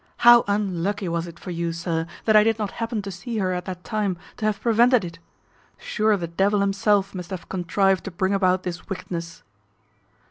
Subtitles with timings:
[0.25, 3.53] How unlucky was it for you, sir, that I did not happen to see her
[3.53, 5.19] at that time, to have prevented it!
[5.77, 9.43] Sure the devil himself must have contrived to bring about this wickedness."